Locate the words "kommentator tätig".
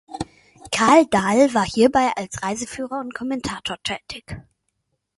3.13-4.35